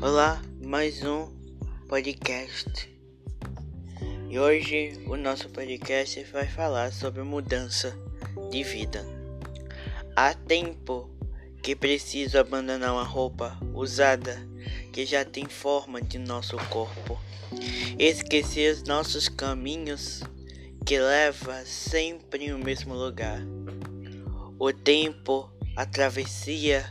Olá, 0.00 0.40
mais 0.62 1.02
um 1.02 1.26
podcast. 1.88 2.88
E 4.30 4.38
hoje 4.38 4.92
o 5.08 5.16
nosso 5.16 5.48
podcast 5.48 6.22
vai 6.30 6.46
falar 6.46 6.92
sobre 6.92 7.24
mudança 7.24 7.98
de 8.48 8.62
vida. 8.62 9.04
Há 10.14 10.34
tempo 10.34 11.10
que 11.60 11.74
preciso 11.74 12.38
abandonar 12.38 12.92
uma 12.92 13.02
roupa 13.02 13.58
usada 13.74 14.40
que 14.92 15.04
já 15.04 15.24
tem 15.24 15.46
forma 15.46 16.00
de 16.00 16.16
nosso 16.16 16.56
corpo. 16.70 17.18
Esquecer 17.98 18.74
os 18.74 18.84
nossos 18.84 19.28
caminhos 19.28 20.22
que 20.86 20.96
leva 20.96 21.64
sempre 21.66 22.52
no 22.52 22.58
mesmo 22.58 22.94
lugar. 22.94 23.40
O 24.60 24.72
tempo, 24.72 25.50
a 25.74 25.84
travessia, 25.84 26.86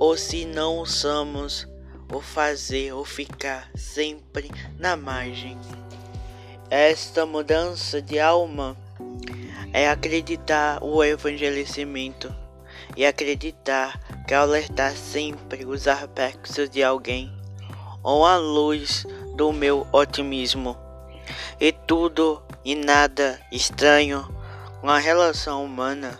ou 0.00 0.16
se 0.16 0.44
não 0.44 0.78
usamos 0.78 1.68
o 2.12 2.20
fazer 2.20 2.92
ou 2.92 3.04
ficar 3.04 3.70
sempre 3.74 4.50
na 4.78 4.96
margem. 4.96 5.58
Esta 6.70 7.24
mudança 7.24 8.00
de 8.02 8.18
alma 8.18 8.76
é 9.72 9.88
acreditar 9.88 10.82
o 10.82 11.02
evangelicimento 11.02 12.34
e 12.96 13.04
acreditar 13.04 14.00
que 14.26 14.34
alertar 14.34 14.96
sempre 14.96 15.64
os 15.64 15.86
aspectos 15.86 16.68
de 16.68 16.82
alguém 16.82 17.32
ou 18.02 18.24
a 18.24 18.36
luz 18.36 19.06
do 19.34 19.52
meu 19.52 19.86
otimismo 19.92 20.76
e 21.60 21.72
tudo 21.72 22.42
e 22.64 22.74
nada 22.74 23.40
estranho 23.50 24.26
com 24.80 24.88
a 24.88 24.98
relação 24.98 25.64
humana, 25.64 26.18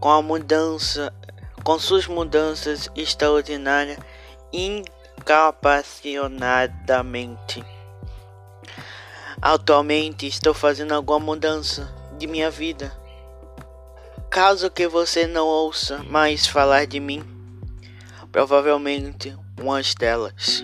com 0.00 0.10
a 0.10 0.20
mudança, 0.20 1.14
com 1.62 1.78
suas 1.78 2.06
mudanças 2.06 2.90
extraordinárias 2.96 3.98
incapacionadamente. 5.24 7.64
Atualmente 9.40 10.26
estou 10.26 10.52
fazendo 10.52 10.92
alguma 10.92 11.18
mudança 11.18 11.90
de 12.18 12.26
minha 12.26 12.50
vida. 12.50 12.94
Caso 14.30 14.70
que 14.70 14.86
você 14.86 15.26
não 15.26 15.46
ouça 15.46 16.02
mais 16.02 16.46
falar 16.46 16.86
de 16.86 17.00
mim, 17.00 17.24
provavelmente 18.30 19.34
umas 19.58 19.94
delas. 19.94 20.62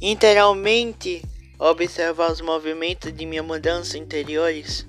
Integralmente 0.00 1.24
observar 1.58 2.30
os 2.30 2.40
movimentos 2.40 3.12
de 3.12 3.26
minha 3.26 3.42
mudança 3.42 3.98
interiores 3.98 4.86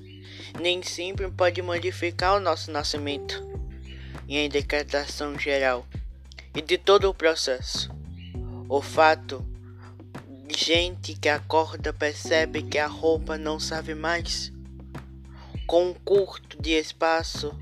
nem 0.61 0.83
sempre 0.83 1.31
pode 1.31 1.63
modificar 1.63 2.37
o 2.37 2.39
nosso 2.39 2.71
nascimento 2.71 3.43
e 4.27 4.45
a 4.45 4.47
decretação 4.47 5.39
geral 5.39 5.83
e 6.55 6.61
de 6.61 6.77
todo 6.77 7.09
o 7.09 7.13
processo. 7.13 7.89
O 8.67 8.81
fato 8.81 9.45
de 10.47 10.57
gente 10.57 11.15
que 11.15 11.29
acorda 11.29 11.93
percebe 11.93 12.63
que 12.63 12.77
a 12.77 12.87
roupa 12.87 13.37
não 13.37 13.59
serve 13.59 13.95
mais. 13.95 14.51
Com 15.65 15.89
um 15.89 15.93
curto 15.93 16.61
de 16.61 16.71
espaço, 16.71 17.57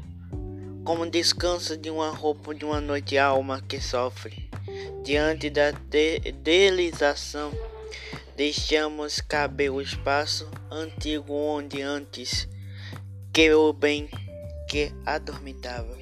como 0.83 1.09
descanso 1.09 1.77
de 1.77 1.89
uma 1.89 2.09
roupa 2.09 2.53
de 2.55 2.65
uma 2.65 2.81
noite 2.81 3.17
alma 3.17 3.61
que 3.61 3.79
sofre. 3.79 4.49
Diante 5.03 5.49
da 5.49 5.71
de 5.71 6.21
idealização, 6.25 7.51
deixamos 8.35 9.21
caber 9.21 9.71
o 9.71 9.81
espaço 9.81 10.49
antigo 10.71 11.33
onde 11.33 11.81
antes 11.81 12.47
que 13.33 13.51
o 13.53 13.71
bem 13.73 14.09
que 14.67 14.91
adormitava. 15.05 15.97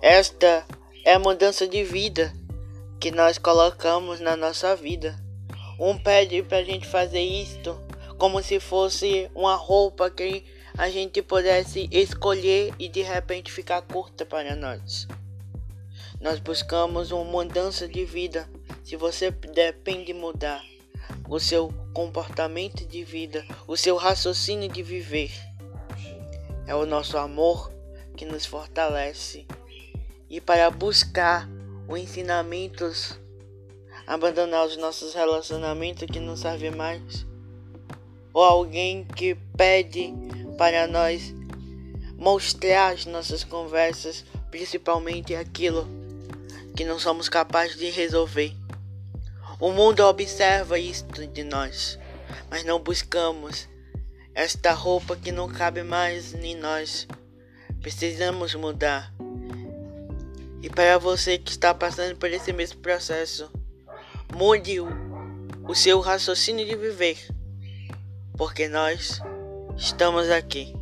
Esta 0.00 0.66
é 1.06 1.12
a 1.12 1.20
mudança 1.20 1.68
de 1.68 1.84
vida 1.84 2.34
que 2.98 3.12
nós 3.12 3.38
colocamos 3.38 4.18
na 4.18 4.34
nossa 4.34 4.74
vida. 4.74 5.16
Um 5.78 5.96
pede 5.96 6.42
pra 6.42 6.64
gente 6.64 6.84
fazer 6.84 7.20
isto 7.20 7.80
como 8.18 8.42
se 8.42 8.58
fosse 8.58 9.30
uma 9.32 9.54
roupa 9.54 10.10
que 10.10 10.44
a 10.76 10.90
gente 10.90 11.22
pudesse 11.22 11.88
escolher 11.92 12.74
e 12.76 12.88
de 12.88 13.02
repente 13.02 13.52
ficar 13.52 13.82
curta 13.82 14.26
para 14.26 14.56
nós. 14.56 15.06
Nós 16.20 16.40
buscamos 16.40 17.12
uma 17.12 17.22
mudança 17.22 17.86
de 17.86 18.04
vida. 18.04 18.50
Se 18.82 18.96
você 18.96 19.30
depende 19.30 20.06
de 20.06 20.12
mudar 20.12 20.60
o 21.28 21.38
seu 21.38 21.72
comportamento 21.94 22.84
de 22.84 23.04
vida, 23.04 23.46
o 23.68 23.76
seu 23.76 23.94
raciocínio 23.94 24.68
de 24.68 24.82
viver, 24.82 25.30
é 26.66 26.74
o 26.74 26.84
nosso 26.84 27.16
amor 27.16 27.72
que 28.16 28.24
nos 28.24 28.44
fortalece 28.44 29.46
e 30.28 30.40
para 30.40 30.70
buscar 30.70 31.48
os 31.88 31.98
ensinamentos, 31.98 33.18
abandonar 34.06 34.66
os 34.66 34.76
nossos 34.76 35.14
relacionamentos 35.14 36.06
que 36.06 36.20
não 36.20 36.36
servem 36.36 36.70
mais, 36.70 37.26
ou 38.32 38.42
alguém 38.42 39.04
que 39.04 39.34
pede 39.56 40.12
para 40.58 40.86
nós 40.86 41.34
mostrar 42.16 42.92
as 42.92 43.06
nossas 43.06 43.44
conversas, 43.44 44.24
principalmente 44.50 45.34
aquilo 45.34 45.88
que 46.74 46.84
não 46.84 46.98
somos 46.98 47.28
capazes 47.28 47.76
de 47.76 47.90
resolver. 47.90 48.54
O 49.58 49.70
mundo 49.70 50.00
observa 50.00 50.78
isto 50.78 51.26
de 51.26 51.44
nós, 51.44 51.98
mas 52.50 52.64
não 52.64 52.78
buscamos 52.78 53.68
esta 54.34 54.72
roupa 54.72 55.16
que 55.16 55.32
não 55.32 55.48
cabe 55.48 55.82
mais 55.82 56.34
em 56.34 56.54
nós. 56.54 57.08
Precisamos 57.80 58.54
mudar. 58.54 59.10
E 60.62 60.70
para 60.70 60.98
você 60.98 61.38
que 61.38 61.50
está 61.50 61.74
passando 61.74 62.16
por 62.16 62.30
esse 62.30 62.52
mesmo 62.52 62.80
processo, 62.80 63.50
mude 64.34 64.80
o, 64.80 64.88
o 65.68 65.74
seu 65.74 66.00
raciocínio 66.00 66.66
de 66.66 66.74
viver, 66.74 67.18
porque 68.36 68.66
nós 68.68 69.20
estamos 69.76 70.30
aqui. 70.30 70.74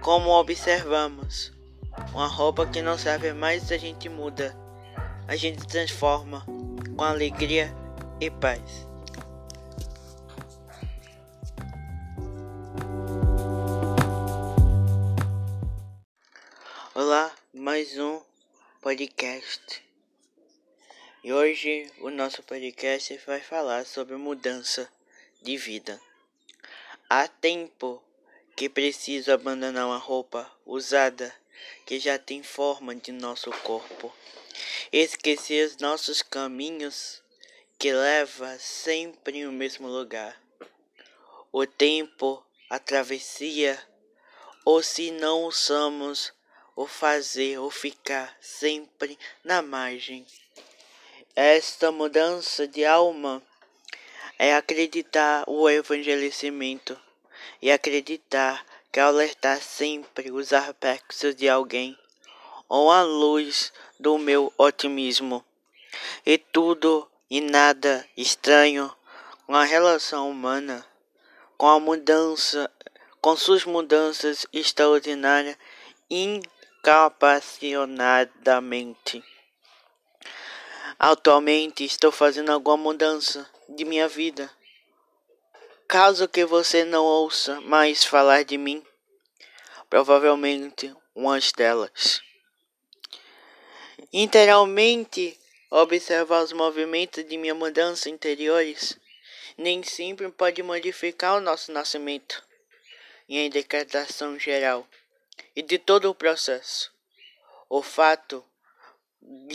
Como 0.00 0.30
observamos, 0.30 1.52
uma 2.12 2.26
roupa 2.26 2.66
que 2.66 2.82
não 2.82 2.98
serve 2.98 3.32
mais 3.32 3.70
a 3.70 3.76
gente 3.76 4.08
muda, 4.08 4.56
a 5.28 5.36
gente 5.36 5.66
transforma 5.66 6.44
com 6.96 7.04
alegria 7.04 7.74
e 8.20 8.30
paz. 8.30 8.88
Olá, 16.94 17.30
mais 17.52 17.98
um 17.98 18.23
podcast. 18.84 19.82
E 21.24 21.32
hoje 21.32 21.90
o 22.00 22.10
nosso 22.10 22.42
podcast 22.42 23.18
vai 23.26 23.40
falar 23.40 23.86
sobre 23.86 24.14
mudança 24.16 24.92
de 25.40 25.56
vida. 25.56 25.98
Há 27.08 27.26
tempo 27.26 28.04
que 28.54 28.68
preciso 28.68 29.32
abandonar 29.32 29.86
uma 29.86 29.96
roupa 29.96 30.54
usada 30.66 31.34
que 31.86 31.98
já 31.98 32.18
tem 32.18 32.42
forma 32.42 32.94
de 32.94 33.10
nosso 33.10 33.50
corpo. 33.62 34.14
Esquecer 34.92 35.66
os 35.66 35.78
nossos 35.78 36.20
caminhos 36.20 37.22
que 37.78 37.90
leva 37.90 38.58
sempre 38.58 39.46
no 39.46 39.52
mesmo 39.52 39.88
lugar. 39.88 40.38
O 41.50 41.66
tempo, 41.66 42.44
a 42.68 42.78
travessia, 42.78 43.82
ou 44.62 44.82
se 44.82 45.10
não 45.10 45.44
usamos 45.44 46.34
o 46.76 46.86
fazer 46.86 47.58
ou 47.58 47.70
ficar 47.70 48.36
sempre 48.40 49.18
na 49.44 49.62
margem. 49.62 50.26
Esta 51.34 51.90
mudança 51.90 52.66
de 52.66 52.84
alma 52.84 53.42
é 54.38 54.54
acreditar 54.54 55.44
o 55.46 55.68
evangelicimento 55.68 56.98
e 57.60 57.70
acreditar 57.70 58.64
que 58.92 59.00
alertar 59.00 59.60
sempre 59.60 60.30
os 60.30 60.52
aspectos 60.52 61.34
de 61.34 61.48
alguém 61.48 61.98
ou 62.68 62.90
a 62.90 63.02
luz 63.02 63.72
do 63.98 64.18
meu 64.18 64.52
otimismo 64.56 65.44
e 66.24 66.38
tudo 66.38 67.08
e 67.30 67.40
nada 67.40 68.06
estranho 68.16 68.94
com 69.46 69.54
a 69.54 69.64
relação 69.64 70.30
humana, 70.30 70.84
com 71.56 71.68
a 71.68 71.78
mudança, 71.78 72.70
com 73.20 73.36
suas 73.36 73.64
mudanças 73.64 74.46
extraordinárias 74.52 75.56
incapacionadamente. 76.84 79.24
Atualmente 80.98 81.82
estou 81.82 82.12
fazendo 82.12 82.52
alguma 82.52 82.76
mudança 82.76 83.48
de 83.66 83.86
minha 83.86 84.06
vida. 84.06 84.50
Caso 85.88 86.28
que 86.28 86.44
você 86.44 86.84
não 86.84 87.02
ouça 87.02 87.58
mais 87.62 88.04
falar 88.04 88.44
de 88.44 88.58
mim, 88.58 88.84
provavelmente 89.88 90.94
umas 91.14 91.52
delas. 91.52 92.20
Integralmente 94.12 95.40
observar 95.70 96.42
os 96.42 96.52
movimentos 96.52 97.26
de 97.26 97.38
minha 97.38 97.54
mudança 97.54 98.10
interiores 98.10 99.00
nem 99.56 99.82
sempre 99.82 100.30
pode 100.30 100.62
modificar 100.62 101.38
o 101.38 101.40
nosso 101.40 101.72
nascimento 101.72 102.44
e 103.26 103.46
a 103.46 103.48
decretação 103.48 104.38
geral 104.38 104.86
e 105.54 105.62
de 105.62 105.78
todo 105.78 106.10
o 106.10 106.14
processo. 106.14 106.92
O 107.68 107.82
fato 107.82 108.44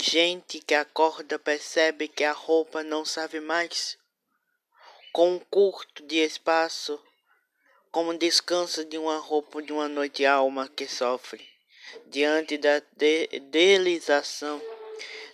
Gente 0.02 0.60
que 0.62 0.74
acorda 0.74 1.38
percebe 1.38 2.08
que 2.08 2.24
a 2.24 2.32
roupa 2.32 2.82
não 2.82 3.06
serve 3.06 3.40
mais. 3.40 4.00
Com 5.14 5.36
um 5.36 5.40
curto 5.40 6.02
de 6.08 6.18
espaço, 6.18 7.00
como 7.92 8.18
descanso 8.18 8.84
de 8.84 8.98
uma 8.98 9.20
roupa 9.20 9.62
de 9.62 9.72
uma 9.72 9.88
noite 9.88 10.26
alma 10.26 10.68
que 10.68 10.88
sofre. 10.88 11.48
Diante 12.08 12.58
da 12.58 12.82
de 12.98 13.30
idealização, 13.32 14.60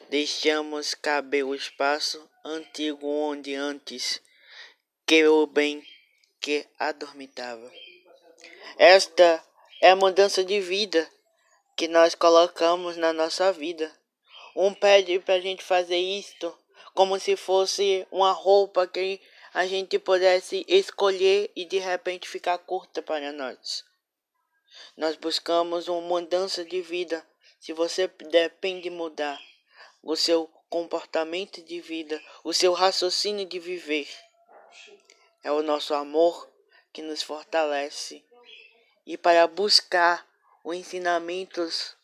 deixamos 0.09 0.93
caber 0.93 1.45
o 1.45 1.55
espaço 1.55 2.29
antigo 2.43 3.07
onde 3.07 3.55
antes 3.55 4.21
que 5.07 5.25
o 5.25 5.47
bem 5.47 5.81
que 6.41 6.67
adormitava. 6.77 7.71
Esta 8.77 9.44
é 9.85 9.91
a 9.91 9.95
mudança 9.95 10.43
de 10.43 10.59
vida 10.59 11.07
que 11.75 11.87
nós 11.87 12.15
colocamos 12.15 12.97
na 12.97 13.13
nossa 13.13 13.53
vida. 13.53 13.95
Um 14.55 14.73
pede 14.73 15.19
para 15.19 15.35
a 15.35 15.39
gente 15.39 15.63
fazer 15.63 15.99
isto 15.99 16.51
como 16.95 17.19
se 17.19 17.35
fosse 17.35 18.07
uma 18.09 18.31
roupa 18.31 18.87
que 18.87 19.21
a 19.53 19.67
gente 19.67 19.99
pudesse 19.99 20.65
escolher 20.67 21.51
e 21.55 21.65
de 21.65 21.77
repente 21.77 22.27
ficar 22.27 22.57
curta 22.57 22.99
para 23.03 23.31
nós. 23.31 23.85
Nós 24.97 25.15
buscamos 25.17 25.87
uma 25.87 26.01
mudança 26.01 26.65
de 26.65 26.81
vida. 26.81 27.23
Se 27.59 27.71
você 27.71 28.07
depende 28.07 28.89
mudar 28.89 29.39
o 30.01 30.15
seu 30.15 30.49
comportamento 30.67 31.61
de 31.61 31.79
vida, 31.79 32.19
o 32.43 32.51
seu 32.53 32.73
raciocínio 32.73 33.45
de 33.45 33.59
viver, 33.59 34.09
é 35.43 35.51
o 35.51 35.61
nosso 35.61 35.93
amor 35.93 36.51
que 36.91 37.03
nos 37.03 37.21
fortalece. 37.21 38.25
E 39.05 39.17
para 39.17 39.47
buscar 39.47 40.25
os 40.63 40.75
ensinamentos 40.75 41.95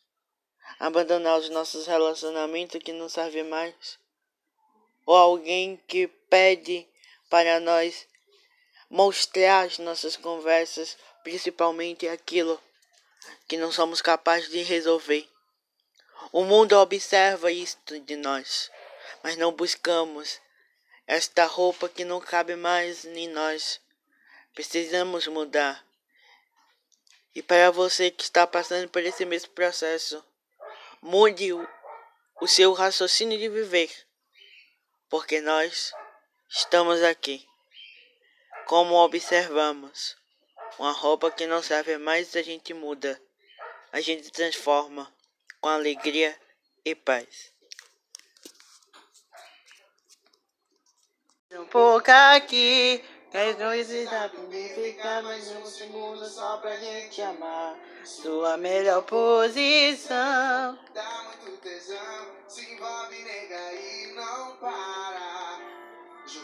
abandonar 0.79 1.37
os 1.39 1.49
nossos 1.49 1.85
relacionamentos 1.85 2.81
que 2.81 2.91
não 2.91 3.07
servem 3.07 3.43
mais, 3.43 3.99
ou 5.05 5.15
alguém 5.15 5.77
que 5.87 6.07
pede 6.07 6.87
para 7.29 7.59
nós 7.59 8.07
mostrar 8.89 9.65
as 9.65 9.77
nossas 9.77 10.17
conversas, 10.17 10.97
principalmente 11.23 12.07
aquilo 12.07 12.59
que 13.47 13.57
não 13.57 13.71
somos 13.71 14.01
capazes 14.01 14.49
de 14.49 14.63
resolver. 14.63 15.29
O 16.31 16.43
mundo 16.43 16.73
observa 16.73 17.51
isto 17.51 17.99
de 17.99 18.15
nós, 18.15 18.71
mas 19.23 19.37
não 19.37 19.51
buscamos 19.51 20.39
esta 21.05 21.45
roupa 21.45 21.89
que 21.89 22.03
não 22.03 22.19
cabe 22.19 22.55
mais 22.55 23.05
em 23.05 23.27
nós. 23.27 23.79
Precisamos 24.53 25.27
mudar. 25.27 25.85
E 27.33 27.41
para 27.41 27.71
você 27.71 28.11
que 28.11 28.23
está 28.23 28.45
passando 28.45 28.89
por 28.89 29.01
esse 29.03 29.25
mesmo 29.25 29.49
processo, 29.51 30.23
Mude 31.03 31.51
o, 31.51 31.67
o 32.39 32.47
seu 32.47 32.73
raciocínio 32.73 33.35
de 33.39 33.49
viver, 33.49 33.91
porque 35.09 35.41
nós 35.41 35.91
estamos 36.47 37.01
aqui. 37.01 37.43
Como 38.67 38.93
observamos, 38.93 40.15
uma 40.77 40.91
roupa 40.91 41.31
que 41.31 41.47
não 41.47 41.63
serve 41.63 41.97
mais 41.97 42.35
a 42.35 42.43
gente 42.43 42.71
muda, 42.71 43.19
a 43.91 43.99
gente 43.99 44.29
transforma 44.29 45.11
com 45.59 45.69
alegria 45.69 46.39
e 46.85 46.93
paz. 46.93 47.51
Um 51.49 51.65
pouco 51.65 52.11
aqui 52.11 53.03
Quer 53.31 53.55
coisa 53.55 54.29
ficar 54.75 55.23
mais 55.23 55.49
um 55.55 55.65
segundo 55.65 56.25
só 56.25 56.57
pra 56.57 56.75
gente 56.75 57.21
amar. 57.21 57.79
Sua 58.03 58.57
melhor 58.57 59.03
posição. 59.03 60.77
Dá 60.93 61.23
muito 61.23 61.61
tesão, 61.61 62.27
se 62.45 62.73
envolve, 62.73 63.23
nega, 63.23 63.73
e 63.73 64.13
não 64.15 64.57
para. 64.57 65.61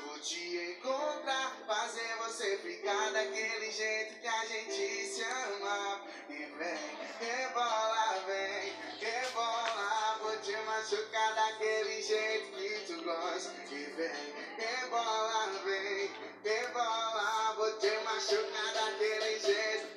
Vou 0.05 0.17
te 0.19 0.77
encontrar, 0.79 1.57
fazer 1.67 2.15
você 2.25 2.57
ficar 2.57 3.11
daquele 3.11 3.69
jeito 3.69 4.21
que 4.21 4.27
a 4.27 4.45
gente 4.45 5.07
se 5.07 5.23
ama. 5.23 6.01
E 6.29 6.35
vem, 6.35 6.97
rebola, 7.19 8.23
vem, 8.27 8.73
rebola. 9.01 10.19
Vou 10.21 10.37
te 10.37 10.55
machucar 10.65 11.35
daquele 11.35 12.01
jeito 12.01 12.51
que 12.51 12.85
tu 12.87 13.03
gosta. 13.03 13.53
E 13.71 13.75
vem, 13.75 14.33
rebola, 14.57 15.16
Machucar 18.17 18.73
daquele 18.73 19.39
jeito. 19.39 19.87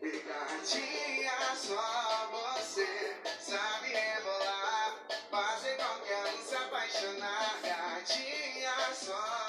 E 0.00 0.18
gatinha, 0.20 1.54
só 1.54 2.30
você 2.32 3.14
sabe 3.38 3.88
rebolar. 3.88 4.96
Fazer 5.30 5.76
qualquer 5.76 6.24
um 6.24 6.42
se 6.42 6.54
apaixonar. 6.54 7.60
Gatinha, 7.62 8.94
só 8.94 9.39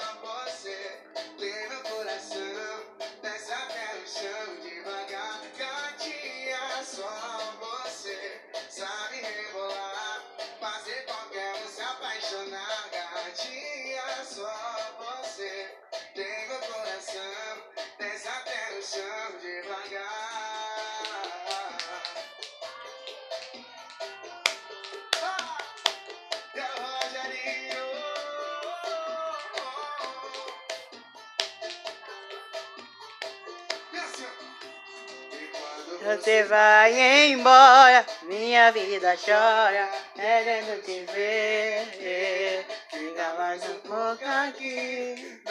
Você 36.04 36.42
vai 36.44 37.32
embora, 37.32 38.04
minha 38.24 38.72
vida 38.72 39.16
chora, 39.16 39.88
querendo 40.14 40.82
te 40.82 41.04
ver. 41.12 42.66
Fica 42.90 43.34
mais 43.38 43.62
um 43.62 43.78
pouco 43.88 44.24
aqui. 44.24 45.41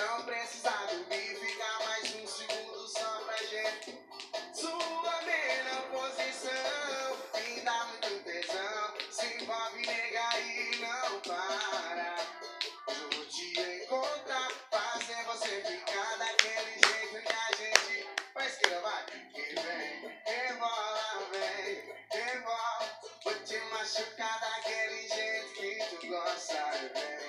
Tu 26.48 26.54
gosta. 26.54 27.21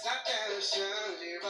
Esa 0.00 0.22
canción 0.24 1.18
lleva 1.20 1.49